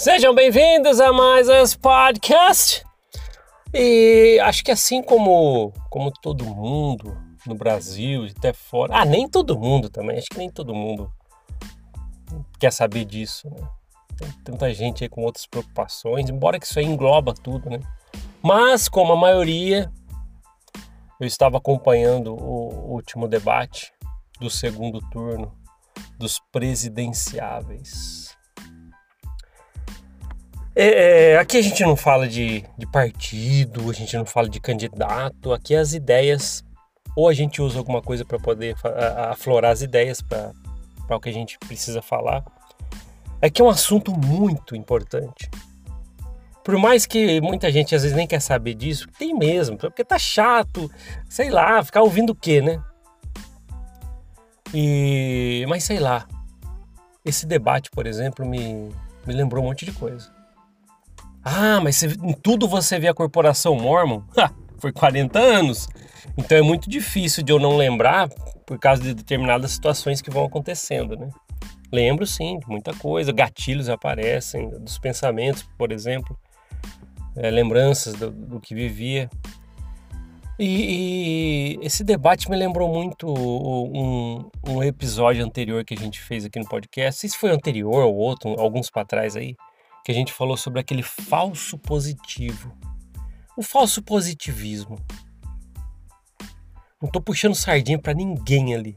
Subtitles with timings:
[0.00, 2.82] Sejam bem-vindos a mais esse podcast.
[3.74, 7.14] E acho que assim como, como todo mundo
[7.46, 8.96] no Brasil e até fora.
[8.96, 10.16] Ah, nem todo mundo também.
[10.16, 11.12] Acho que nem todo mundo
[12.58, 13.60] quer saber disso, né?
[14.16, 17.80] Tem tanta gente aí com outras preocupações, embora que isso aí engloba tudo, né?
[18.42, 19.92] Mas, como a maioria,
[21.20, 23.92] eu estava acompanhando o último debate
[24.40, 25.54] do segundo turno
[26.18, 28.39] dos presidenciáveis.
[30.82, 34.58] É, é, aqui a gente não fala de, de partido, a gente não fala de
[34.58, 36.64] candidato, aqui as ideias,
[37.14, 38.74] ou a gente usa alguma coisa para poder
[39.30, 40.54] aflorar as ideias para
[41.10, 42.42] o que a gente precisa falar.
[43.42, 45.50] É que é um assunto muito importante.
[46.64, 50.18] Por mais que muita gente às vezes nem quer saber disso, tem mesmo, porque tá
[50.18, 50.90] chato,
[51.28, 52.82] sei lá, ficar ouvindo o quê, né?
[54.72, 56.26] E, mas sei lá,
[57.22, 58.88] esse debate, por exemplo, me,
[59.26, 60.39] me lembrou um monte de coisa.
[61.44, 64.22] Ah, mas você, em tudo você vê a corporação Mormon?
[64.36, 65.88] Ha, foi 40 anos.
[66.36, 68.28] Então é muito difícil de eu não lembrar
[68.66, 71.28] por causa de determinadas situações que vão acontecendo, né?
[71.92, 76.38] Lembro sim muita coisa, gatilhos aparecem, dos pensamentos, por exemplo,
[77.36, 79.28] é, lembranças do, do, que vivia.
[80.58, 86.44] E, e, esse debate me lembrou muito um, um, episódio anterior que a gente fez
[86.44, 87.28] aqui no podcast.
[87.28, 89.56] Se foi anterior ou outro, alguns para trás aí,
[90.04, 92.76] que a gente falou sobre aquele falso positivo.
[93.56, 94.98] O falso positivismo.
[97.02, 98.96] Não tô puxando sardinha para ninguém ali.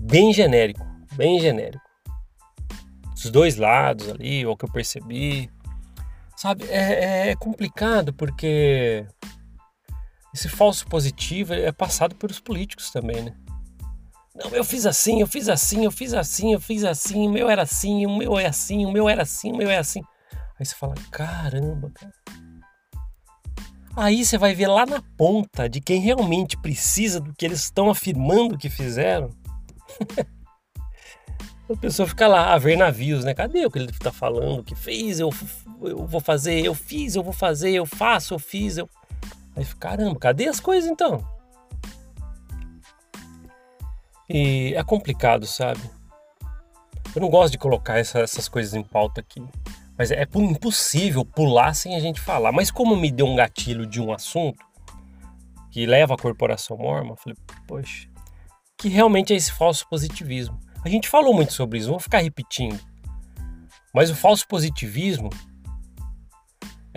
[0.00, 1.82] Bem genérico, bem genérico.
[3.14, 5.50] Dos dois lados ali, o que eu percebi.
[6.36, 9.04] Sabe, é, é complicado porque
[10.32, 13.36] esse falso positivo é passado pelos políticos também, né?
[14.38, 17.50] Não, eu fiz assim, eu fiz assim, eu fiz assim, eu fiz assim, o meu
[17.50, 20.00] era assim, o meu é assim, o meu era assim, o meu é assim.
[20.58, 22.12] Aí você fala, caramba, cara.
[23.96, 27.90] Aí você vai ver lá na ponta de quem realmente precisa do que eles estão
[27.90, 29.30] afirmando que fizeram.
[31.68, 33.34] a pessoa fica lá a ver navios, né?
[33.34, 34.62] Cadê o que ele está falando?
[34.62, 35.30] Que fez, eu,
[35.82, 38.88] eu vou fazer, eu fiz, eu vou fazer, eu faço, eu fiz, eu.
[39.56, 41.26] Aí caramba, cadê as coisas então?
[44.28, 45.80] E é complicado, sabe?
[47.14, 49.42] Eu não gosto de colocar essa, essas coisas em pauta aqui.
[49.96, 52.52] Mas é impossível pular sem a gente falar.
[52.52, 54.64] Mas como me deu um gatilho de um assunto
[55.70, 58.08] que leva a corporação morma, eu falei, poxa,
[58.76, 60.58] que realmente é esse falso positivismo.
[60.84, 62.78] A gente falou muito sobre isso, não vou ficar repetindo.
[63.92, 65.30] Mas o falso positivismo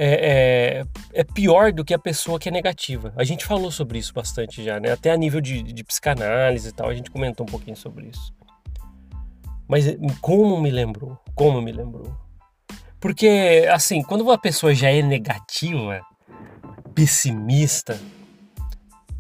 [0.03, 3.13] é, é, é, pior do que a pessoa que é negativa.
[3.16, 4.91] A gente falou sobre isso bastante já, né?
[4.91, 8.34] Até a nível de, de psicanálise e tal, a gente comentou um pouquinho sobre isso.
[9.67, 9.85] Mas
[10.19, 11.19] como me lembrou?
[11.35, 12.17] Como me lembrou?
[13.00, 16.01] Porque, assim, quando uma pessoa já é negativa,
[16.95, 18.00] pessimista,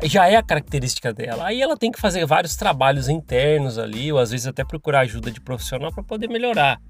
[0.01, 1.45] já é a característica dela.
[1.45, 5.29] Aí ela tem que fazer vários trabalhos internos ali, ou às vezes até procurar ajuda
[5.29, 6.81] de profissional para poder melhorar.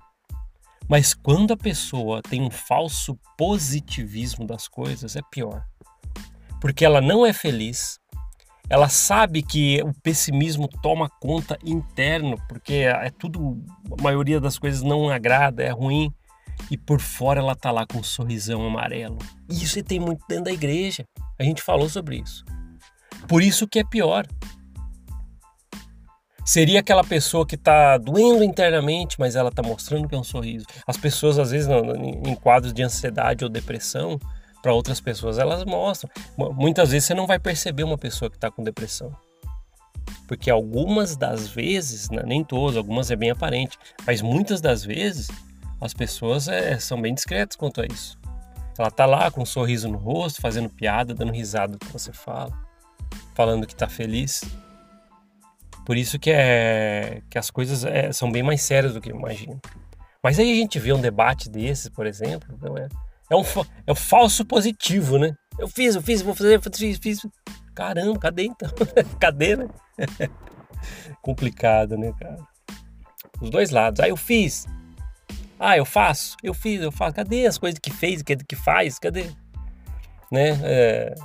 [0.92, 5.64] Mas quando a pessoa tem um falso positivismo das coisas, é pior.
[6.60, 7.98] Porque ela não é feliz,
[8.70, 13.64] ela sabe que o pessimismo toma conta interno, porque é tudo,
[13.98, 16.14] a maioria das coisas não agrada, é ruim
[16.70, 19.18] e por fora ela tá lá com um sorrisão amarelo.
[19.50, 21.06] E isso tem muito dentro da igreja.
[21.40, 22.44] A gente falou sobre isso.
[23.30, 24.28] Por isso que é pior.
[26.44, 30.66] Seria aquela pessoa que está doendo internamente, mas ela está mostrando que é um sorriso.
[30.88, 31.70] As pessoas, às vezes,
[32.26, 34.20] em quadros de ansiedade ou depressão,
[34.62, 36.10] para outras pessoas, elas mostram.
[36.38, 39.12] Muitas vezes você não vai perceber uma pessoa que está com depressão.
[40.28, 45.30] Porque algumas das vezes, né, nem todas, algumas é bem aparente, mas muitas das vezes
[45.80, 48.20] as pessoas é, são bem discretas quanto a isso.
[48.78, 52.14] Ela tá lá com um sorriso no rosto, fazendo piada, dando risada do que você
[52.14, 52.52] fala,
[53.36, 54.42] falando que tá feliz.
[55.86, 59.16] Por isso que, é, que as coisas é, são bem mais sérias do que eu
[59.16, 59.60] imagino.
[60.24, 62.88] Mas aí a gente vê um debate desses, por exemplo, então é,
[63.30, 63.44] é, um,
[63.88, 65.36] é um falso positivo, né?
[65.58, 67.26] Eu fiz, eu fiz, vou fazer, fiz, fiz.
[67.74, 68.70] Caramba, cadê então?
[69.20, 69.68] cadê, né?
[71.22, 72.38] Complicado, né, cara?
[73.42, 74.00] Os dois lados.
[74.00, 74.68] Aí eu fiz,
[75.60, 77.16] ah, eu faço, eu fiz, eu faço.
[77.16, 78.98] Cadê as coisas que fez, que, que faz?
[79.00, 79.26] Cadê?
[80.32, 80.60] Né?
[80.64, 81.16] É,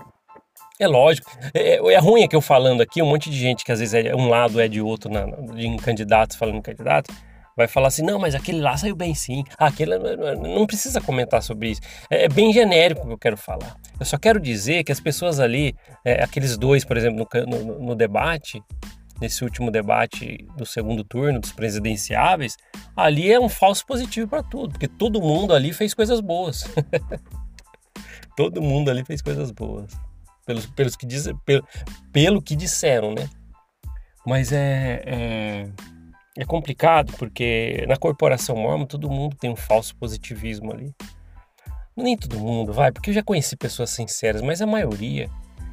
[0.79, 1.31] é lógico.
[1.55, 3.95] É, é, ruim é que eu falando aqui, um monte de gente que às vezes
[3.95, 5.27] é um lado é de outro, na,
[5.57, 7.15] em candidatos, falando em candidatos,
[7.57, 9.43] vai falar assim: não, mas aquele lá saiu bem sim.
[9.59, 9.99] Ah, aquele
[10.37, 11.81] não precisa comentar sobre isso.
[12.11, 13.77] É, é, bem genérico o que eu quero falar.
[13.99, 15.75] Eu só quero dizer que as pessoas ali,
[16.05, 18.63] é, aqueles dois, por exemplo, no, no, no debate,
[19.21, 22.57] nesse último debate do segundo turno dos presidenciáveis,
[22.95, 26.65] ali é um falso positivo para tudo, porque todo mundo ali fez coisas boas.
[28.37, 29.91] todo mundo ali fez coisas boas.
[30.47, 31.67] Pelos, pelos que diz, pelo,
[32.13, 33.29] pelo que disseram, né?
[34.25, 35.69] Mas é, é,
[36.39, 40.95] é complicado porque na corporação mormon todo mundo tem um falso positivismo ali.
[41.97, 45.29] Nem todo mundo, vai, porque eu já conheci pessoas sinceras, mas a maioria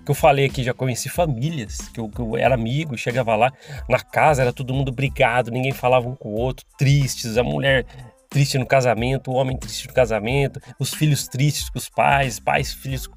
[0.05, 3.51] que eu falei aqui, já conheci famílias, que eu, que eu, era amigo, chegava lá,
[3.87, 7.85] na casa era todo mundo brigado, ninguém falava um com o outro, tristes, a mulher
[8.29, 12.73] triste no casamento, o homem triste no casamento, os filhos tristes com os pais, pais,
[12.73, 13.07] filhos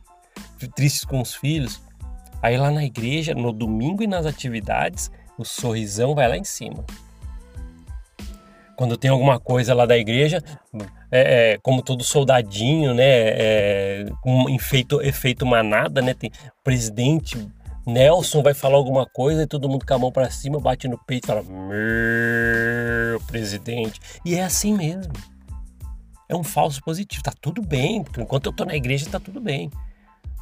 [0.57, 1.81] tristes com os filhos.
[2.43, 6.85] Aí lá na igreja, no domingo e nas atividades, o sorrisão vai lá em cima.
[8.77, 10.43] Quando tem alguma coisa lá da igreja,
[11.11, 13.05] é, é, como todo soldadinho, né?
[13.05, 16.13] É, um efeito, efeito manada, né?
[16.13, 16.31] Tem
[16.63, 17.37] presidente
[17.87, 20.99] Nelson vai falar alguma coisa e todo mundo com a mão para cima, bate no
[20.99, 24.01] peito e fala: Meu presidente.
[24.25, 25.13] E é assim mesmo.
[26.29, 27.23] É um falso positivo.
[27.23, 29.71] Tá tudo bem, enquanto eu tô na igreja tá tudo bem.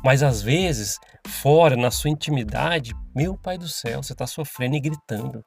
[0.05, 4.81] Mas às vezes, fora, na sua intimidade, meu pai do céu, você tá sofrendo e
[4.81, 5.43] gritando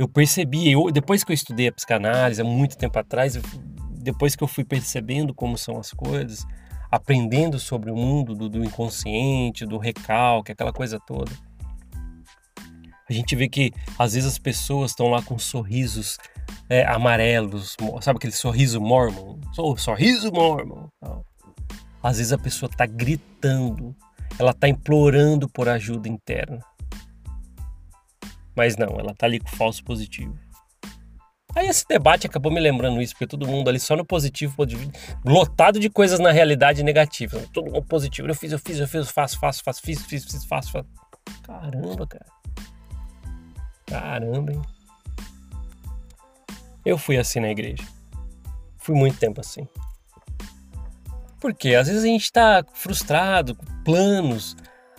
[0.00, 3.34] eu percebi, eu, depois que eu estudei a psicanálise há muito tempo atrás,
[3.90, 6.46] depois que eu fui percebendo como são as coisas,
[6.90, 11.30] aprendendo sobre o mundo do, do inconsciente, do recalque, aquela coisa toda,
[13.10, 16.16] a gente vê que às vezes as pessoas estão lá com sorrisos
[16.66, 19.38] é, amarelos, sabe aquele sorriso mormon?
[19.76, 20.88] Sorriso mormon.
[22.02, 23.94] Às vezes a pessoa está gritando,
[24.38, 26.60] ela está implorando por ajuda interna.
[28.56, 30.38] Mas não, ela tá ali com falso positivo.
[31.54, 34.54] Aí esse debate acabou me lembrando isso, porque todo mundo ali só no positivo,
[35.24, 37.42] lotado de coisas na realidade negativa.
[37.52, 38.28] Todo mundo positivo.
[38.28, 40.88] Eu fiz, eu fiz, eu fiz, faço, faço, faço, fiz, fiz, fiz, faço, faço.
[41.42, 42.26] Caramba, cara.
[43.86, 44.62] Caramba, hein?
[46.84, 47.84] Eu fui assim na igreja.
[48.78, 49.66] Fui muito tempo assim.
[51.40, 54.56] Porque às vezes a gente tá frustrado, planos,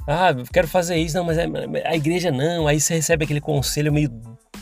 [0.07, 1.45] ah, quero fazer isso, não, mas é,
[1.85, 2.67] a igreja não.
[2.67, 4.09] Aí você recebe aquele conselho meio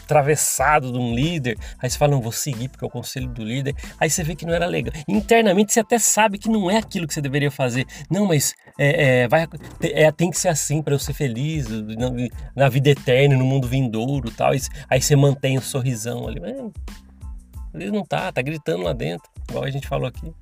[0.03, 1.57] atravessado de um líder.
[1.79, 3.75] Aí você fala, não, vou seguir porque é o conselho do líder.
[3.99, 4.93] Aí você vê que não era legal.
[5.07, 7.85] Internamente você até sabe que não é aquilo que você deveria fazer.
[8.09, 9.47] Não, mas é, é vai,
[9.81, 12.11] é, tem que ser assim para eu ser feliz na,
[12.55, 14.51] na, vida eterna, no mundo vindouro tal.
[14.89, 16.41] Aí você mantém o sorrisão ali.
[16.41, 20.33] Mas, não tá, tá gritando lá dentro, igual a gente falou aqui.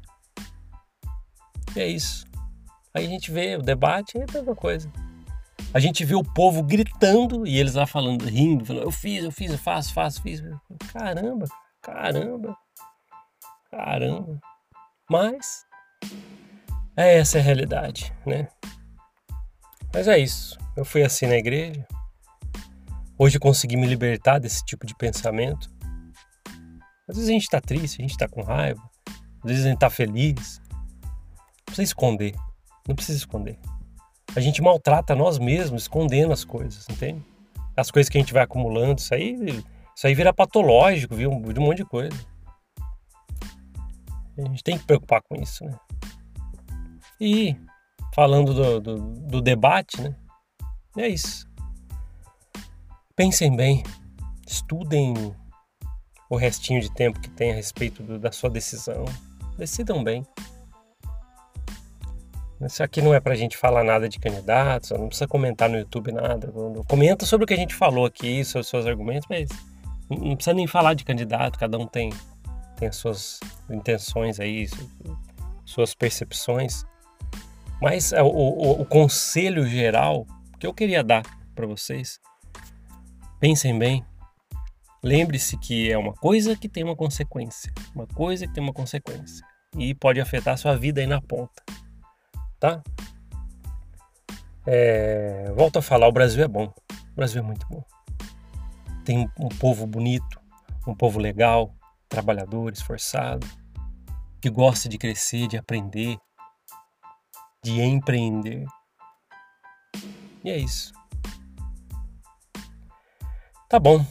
[1.76, 2.26] E é isso.
[2.94, 4.92] Aí a gente vê o debate, é a mesma coisa.
[5.74, 9.32] A gente vê o povo gritando e eles lá falando, rindo, falando, eu fiz, eu
[9.32, 10.42] fiz, eu faço, faço, fiz.
[10.94, 11.46] Caramba,
[11.82, 12.58] caramba,
[13.70, 14.40] caramba.
[15.10, 15.66] Mas
[16.96, 18.48] é essa a realidade, né?
[19.94, 20.58] Mas é isso.
[20.76, 21.86] Eu fui assim na igreja.
[23.18, 25.70] Hoje consegui me libertar desse tipo de pensamento.
[27.08, 28.82] Às vezes a gente tá triste, a gente tá com raiva.
[29.44, 30.62] Às vezes a gente tá feliz.
[31.78, 32.36] Precisa esconder.
[32.88, 33.60] Não precisa esconder.
[34.36, 37.24] A gente maltrata nós mesmos escondendo as coisas, entende?
[37.76, 39.64] As coisas que a gente vai acumulando, isso aí,
[39.96, 41.30] isso aí vira patológico, viu?
[41.54, 42.18] De um monte de coisa.
[44.40, 45.80] A gente tem que preocupar com isso, né?
[47.22, 47.56] E
[48.12, 48.98] falando do, do,
[49.28, 50.16] do debate, né?
[50.98, 51.48] É isso.
[53.16, 53.84] Pensem bem,
[54.48, 55.14] estudem
[56.28, 59.06] o restinho de tempo que tem a respeito do, da sua decisão.
[59.60, 60.26] Decidam bem.
[62.60, 65.78] Isso aqui não é para a gente falar nada de candidatos, não precisa comentar no
[65.78, 66.52] YouTube nada.
[66.88, 69.50] Comenta sobre o que a gente falou aqui, sobre os seus argumentos, mas
[70.10, 72.12] não precisa nem falar de candidato, cada um tem,
[72.78, 74.68] tem as suas intenções aí,
[75.64, 76.84] suas percepções.
[77.80, 80.26] Mas é, o, o, o conselho geral
[80.60, 81.22] que eu queria dar
[81.54, 82.20] para vocês,
[83.40, 84.04] pensem bem,
[85.04, 89.46] lembre-se que é uma coisa que tem uma consequência, uma coisa que tem uma consequência
[89.78, 91.62] e pode afetar a sua vida aí na ponta
[92.60, 92.82] tá?
[94.66, 96.66] É, volto a falar, o Brasil é bom.
[96.66, 97.84] O Brasil é muito bom.
[99.06, 100.40] Tem um povo bonito,
[100.86, 101.74] um povo legal,
[102.10, 103.48] trabalhador, esforçado,
[104.42, 106.18] que gosta de crescer, de aprender,
[107.64, 108.66] de empreender.
[110.44, 110.92] E é isso.
[113.70, 114.06] Tá bom.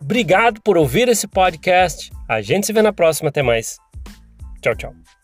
[0.00, 2.10] Obrigado por ouvir esse podcast.
[2.28, 3.28] A gente se vê na próxima.
[3.28, 3.78] Até mais.
[4.60, 5.15] Tchau, tchau.